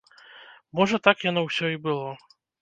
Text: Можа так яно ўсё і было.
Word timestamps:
Можа 0.79 0.99
так 1.09 1.17
яно 1.27 1.43
ўсё 1.49 1.65
і 1.75 1.79
было. 1.85 2.09